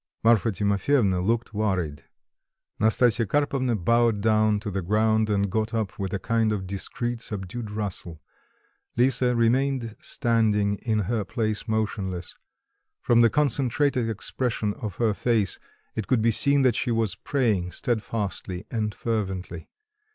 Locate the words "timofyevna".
0.51-1.21